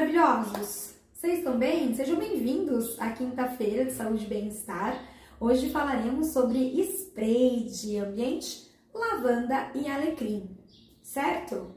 [0.00, 0.94] maravilhosos!
[1.12, 1.94] Vocês estão bem?
[1.94, 4.98] Sejam bem-vindos à quinta-feira de saúde e bem-estar.
[5.38, 10.56] Hoje falaremos sobre spray de ambiente, lavanda e alecrim,
[11.02, 11.74] certo?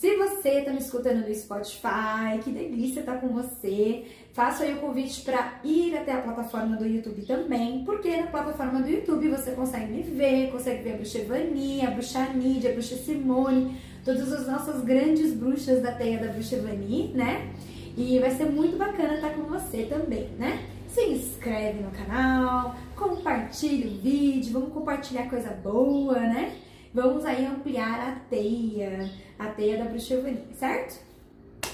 [0.00, 4.06] Se você está me escutando no Spotify, que delícia estar tá com você.
[4.32, 8.80] Faço aí o convite para ir até a plataforma do YouTube também, porque na plataforma
[8.80, 12.72] do YouTube você consegue me ver, consegue ver a bruxa Evani, a bruxa Nídia, a
[12.72, 17.52] bruxa Simone, todas as nossas grandes bruxas da teia da bruxa Evani, né?
[17.94, 20.66] E vai ser muito bacana estar com você também, né?
[20.88, 26.56] Se inscreve no canal, compartilha o vídeo, vamos compartilhar coisa boa, né?
[26.92, 31.00] Vamos aí ampliar a teia, a teia da bruxa Evani, certo?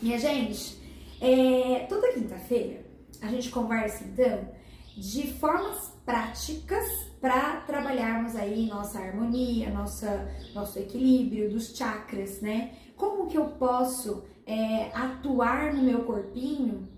[0.00, 0.80] Minha gente,
[1.20, 2.84] é, toda quinta-feira
[3.20, 4.48] a gente conversa então
[4.96, 6.86] de formas práticas
[7.20, 12.74] para trabalharmos aí nossa harmonia, nossa, nosso equilíbrio dos chakras, né?
[12.96, 16.88] Como que eu posso é, atuar no meu corpinho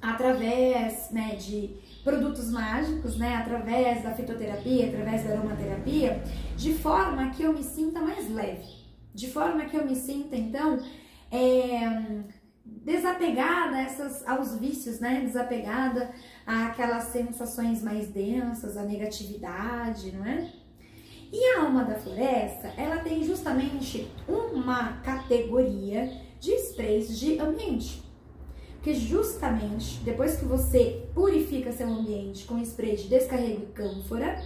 [0.00, 6.22] através né, de produtos mágicos, né, através da fitoterapia, através da aromaterapia,
[6.56, 8.66] de forma que eu me sinta mais leve,
[9.14, 10.78] de forma que eu me sinta então
[11.30, 12.22] é,
[12.64, 16.10] desapegada essas, aos vícios, né, desapegada
[16.46, 20.50] àquelas sensações mais densas, à negatividade, não é?
[21.32, 28.02] E a alma da floresta, ela tem justamente uma categoria de sprays de ambiente.
[28.74, 34.42] Porque justamente depois que você purifica seu ambiente com spray de descarrego e cânfora,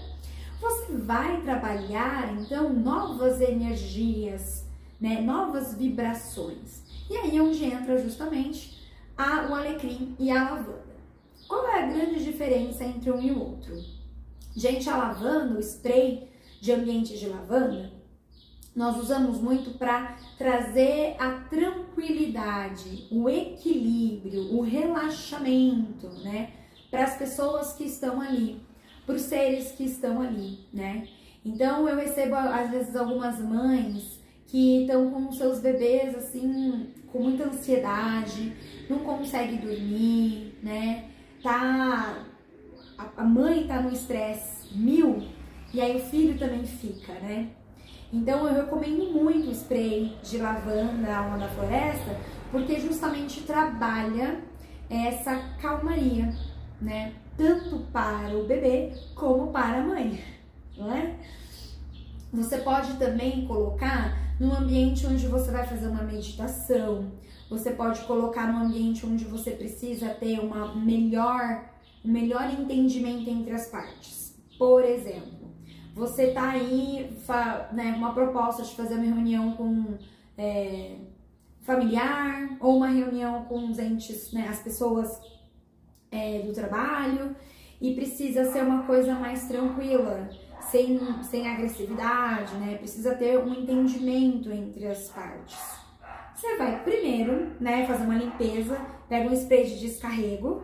[0.60, 4.64] você vai trabalhar então novas energias,
[5.00, 6.82] né, novas vibrações.
[7.10, 8.82] E aí é onde entra justamente
[9.16, 10.94] a, o alecrim e a lavanda.
[11.46, 13.76] Qual é a grande diferença entre um e o outro?
[14.56, 16.28] Gente, a lavanda, o spray
[16.60, 17.92] de ambiente de lavanda,
[18.74, 26.50] nós usamos muito para trazer a tranquilidade, o equilíbrio, o relaxamento, né,
[26.90, 28.60] para as pessoas que estão ali,
[29.06, 31.06] para os seres que estão ali, né?
[31.44, 37.44] Então eu recebo às vezes algumas mães que estão com seus bebês assim com muita
[37.44, 38.52] ansiedade,
[38.88, 41.10] não consegue dormir, né?
[41.42, 42.24] Tá
[43.16, 45.22] a mãe tá no estresse mil
[45.72, 47.50] e aí o filho também fica, né?
[48.14, 52.16] Então eu recomendo muito o spray de lavanda, alma da floresta,
[52.52, 54.40] porque justamente trabalha
[54.88, 56.32] essa calmaria,
[56.80, 57.12] né?
[57.36, 60.22] Tanto para o bebê como para a mãe,
[60.78, 61.16] não é?
[62.32, 67.10] Você pode também colocar num ambiente onde você vai fazer uma meditação,
[67.50, 71.64] você pode colocar num ambiente onde você precisa ter uma melhor,
[72.04, 74.36] um melhor entendimento entre as partes.
[74.56, 75.43] Por exemplo,
[75.94, 77.16] você tá aí,
[77.72, 79.96] né, uma proposta de fazer uma reunião com
[80.36, 80.96] é,
[81.62, 85.08] familiar ou uma reunião com os entes, né, as pessoas
[86.10, 87.34] é, do trabalho
[87.80, 90.28] e precisa ser uma coisa mais tranquila,
[90.60, 92.76] sem, sem agressividade, né?
[92.78, 95.58] Precisa ter um entendimento entre as partes.
[96.34, 100.62] Você vai primeiro, né, fazer uma limpeza, pega um spray de descarrego,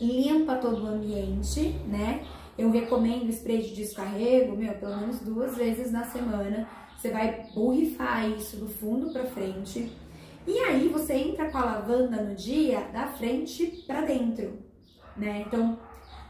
[0.00, 2.24] limpa todo o ambiente, né?
[2.58, 6.68] Eu recomendo spray de descarrego, meu, pelo menos duas vezes na semana.
[6.96, 9.90] Você vai borrifar isso do fundo para frente.
[10.46, 14.58] E aí você entra com a lavanda no dia da frente para dentro,
[15.16, 15.44] né?
[15.46, 15.78] Então,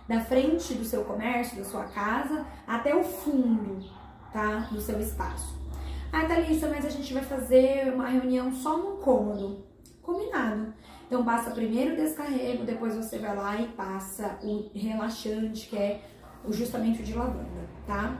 [0.08, 3.84] da frente do seu comércio, da sua casa, até o fundo,
[4.32, 4.68] tá?
[4.70, 5.58] Do seu espaço.
[6.12, 9.64] Ah, Thalissa, mas a gente vai fazer uma reunião só no cômodo.
[10.02, 10.74] Combinado.
[11.10, 16.00] Então passa primeiro o descarrego, depois você vai lá e passa o relaxante, que é
[16.50, 18.16] justamente o de lavanda, tá?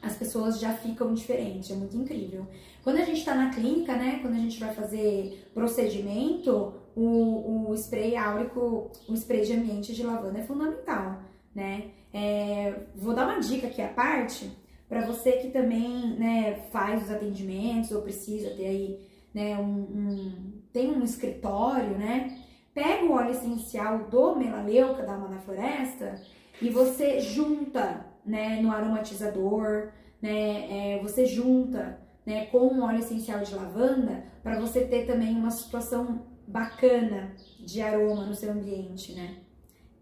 [0.00, 2.46] As pessoas já ficam diferentes, é muito incrível.
[2.82, 7.74] Quando a gente tá na clínica, né, quando a gente vai fazer procedimento, o, o
[7.74, 11.20] spray áurico, o spray de ambiente de lavanda é fundamental,
[11.54, 11.90] né?
[12.10, 14.50] É, vou dar uma dica aqui à parte,
[14.88, 18.98] para você que também, né, faz os atendimentos ou precisa ter aí,
[19.34, 22.36] né, um, um tem um escritório, né?
[22.74, 26.20] Pega o óleo essencial do melaleuca da alma da floresta
[26.60, 33.40] e você junta, né, no aromatizador, né, é, você junta, né, com um óleo essencial
[33.42, 39.36] de lavanda para você ter também uma situação bacana de aroma no seu ambiente, né?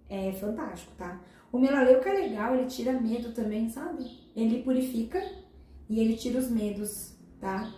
[0.09, 1.21] É fantástico, tá?
[1.53, 4.05] O melaleuca é legal, ele tira medo também, sabe?
[4.35, 5.23] Ele purifica
[5.89, 7.71] e ele tira os medos, tá?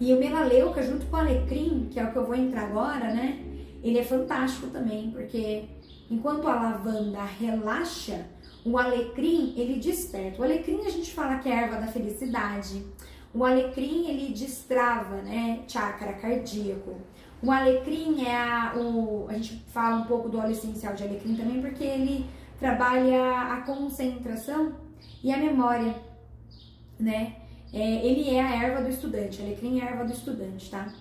[0.00, 3.12] E o melaleuca junto com o alecrim, que é o que eu vou entrar agora,
[3.12, 3.40] né?
[3.82, 5.68] Ele é fantástico também, porque
[6.12, 8.26] Enquanto a lavanda relaxa,
[8.66, 10.42] o alecrim ele desperta.
[10.42, 12.84] O alecrim a gente fala que é a erva da felicidade.
[13.32, 16.96] O alecrim, ele destrava, né, chakra cardíaco.
[17.42, 21.34] O alecrim é a, o, a gente fala um pouco do óleo essencial de alecrim
[21.34, 22.26] também, porque ele
[22.60, 24.74] trabalha a concentração
[25.24, 25.94] e a memória,
[27.00, 27.36] né?
[27.72, 30.92] É, ele é a erva do estudante, alecrim é a erva do estudante, tá?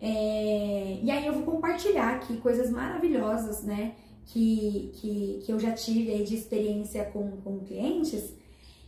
[0.00, 3.94] É, e aí eu vou compartilhar aqui coisas maravilhosas, né?
[4.26, 8.34] Que, que, que eu já tive aí de experiência com, com clientes,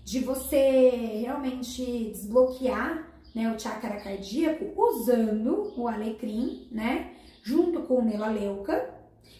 [0.04, 0.90] de você
[1.22, 7.14] realmente desbloquear né, o chakra cardíaco usando o alecrim, né?
[7.42, 8.94] Junto com o melaleuca.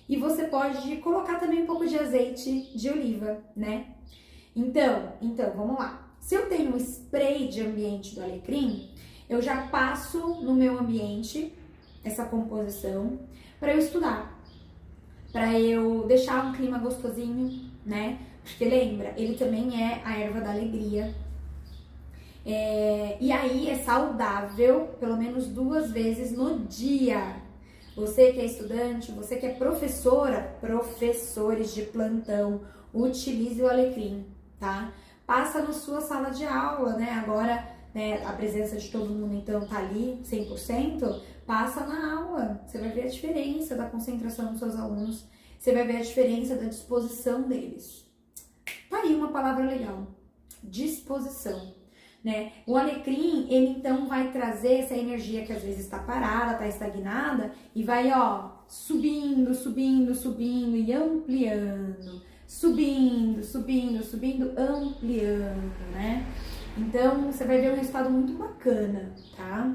[0.09, 3.95] E você pode colocar também um pouco de azeite de oliva, né?
[4.55, 6.04] Então, então, vamos lá.
[6.25, 8.89] Se eu tenho um spray de ambiente do alecrim,
[9.29, 11.53] eu já passo no meu ambiente
[12.03, 13.19] essa composição
[13.61, 14.35] para eu estudar,
[15.31, 18.21] para eu deixar um clima gostosinho, né?
[18.43, 21.15] Porque lembra, ele também é a erva da alegria.
[22.47, 27.37] É, e aí é saudável pelo menos duas vezes no dia.
[27.95, 32.63] Você que é estudante, você que é professora, professores de plantão,
[32.95, 34.25] utilize o alecrim,
[34.59, 34.91] tá?
[35.27, 37.11] Passa na sua sala de aula, né?
[37.13, 42.65] Agora, né, a presença de todo mundo então tá ali 100%, passa na aula.
[42.67, 45.25] Você vai ver a diferença da concentração dos seus alunos,
[45.59, 48.05] você vai ver a diferença da disposição deles.
[48.91, 50.07] Tá aí uma palavra legal.
[50.63, 51.75] Disposição.
[52.23, 52.53] Né?
[52.67, 57.53] O alecrim, ele então vai trazer essa energia que às vezes está parada, está estagnada
[57.75, 62.23] e vai, ó, subindo, subindo, subindo e ampliando
[62.55, 66.25] subindo, subindo, subindo, ampliando, né?
[66.79, 69.75] Então, você vai ver um resultado muito bacana, tá?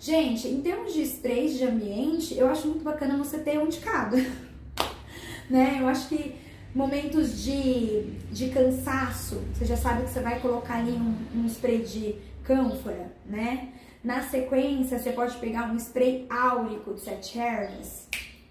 [0.00, 3.78] Gente, em termos de sprays de ambiente, eu acho muito bacana você ter um de
[3.78, 4.16] cada,
[5.48, 5.78] né?
[5.80, 6.34] Eu acho que
[6.74, 11.84] momentos de, de cansaço, você já sabe que você vai colocar ali um, um spray
[11.84, 13.68] de cânfora, né?
[14.02, 18.08] Na sequência, você pode pegar um spray áurico de sete ervas,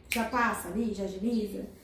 [0.10, 1.79] já passa ali, já agiliza.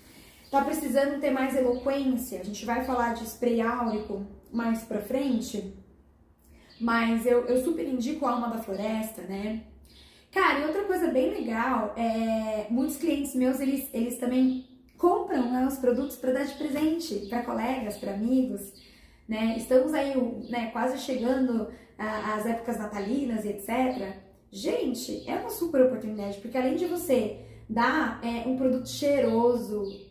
[0.51, 2.39] Tá precisando ter mais eloquência?
[2.39, 5.73] A gente vai falar de spray áurico mais pra frente,
[6.79, 9.63] mas eu, eu super indico a Alma da Floresta, né?
[10.31, 14.65] Cara, e outra coisa bem legal, é, muitos clientes meus, eles, eles também
[14.97, 18.73] compram né, os produtos para dar de presente para colegas, para amigos,
[19.27, 19.55] né?
[19.57, 20.15] Estamos aí
[20.49, 24.17] né, quase chegando às épocas natalinas e etc.
[24.51, 27.39] Gente, é uma super oportunidade, porque além de você
[27.69, 30.04] dar é, um produto cheiroso,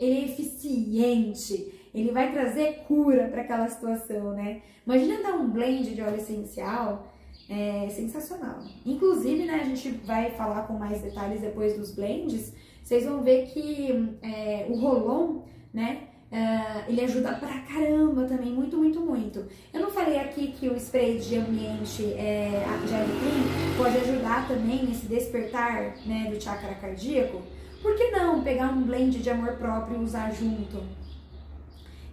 [0.00, 4.62] eficiente, ele vai trazer cura para aquela situação, né?
[4.86, 7.12] Imagina dar um blend de óleo essencial,
[7.48, 8.60] é sensacional.
[8.86, 12.52] Inclusive, né, a gente vai falar com mais detalhes depois dos blends,
[12.82, 15.42] vocês vão ver que é, o Rolon,
[15.72, 19.48] né, Uh, ele ajuda pra caramba também, muito, muito, muito.
[19.74, 24.84] Eu não falei aqui que o spray de ambiente é, de alecrim pode ajudar também
[24.84, 27.42] nesse despertar né, do chakra cardíaco?
[27.82, 30.82] Por que não pegar um blend de amor próprio e usar junto?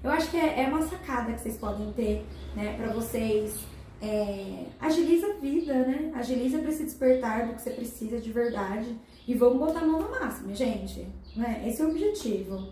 [0.04, 2.26] Eu acho que é, é uma sacada que vocês podem ter,
[2.56, 3.60] né, pra vocês.
[4.02, 6.12] É, agiliza a vida, né?
[6.16, 8.96] Agiliza pra se despertar do que você precisa de verdade.
[9.28, 11.08] E vamos botar a mão na massa, minha gente.
[11.36, 11.64] Né?
[11.68, 12.70] Esse é o objetivo.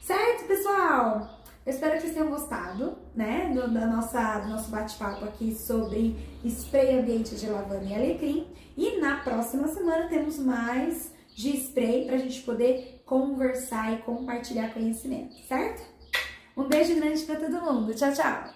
[0.00, 1.40] Certo, pessoal?
[1.66, 6.16] Eu espero que vocês tenham gostado, né, do, da nossa, do nosso bate-papo aqui sobre
[6.44, 8.46] spray ambiente de lavanda e alecrim.
[8.76, 14.74] E na próxima semana temos mais de spray para a gente poder conversar e compartilhar
[14.74, 15.82] conhecimento, certo?
[16.56, 17.94] Um beijo grande para todo mundo.
[17.94, 18.54] Tchau, tchau!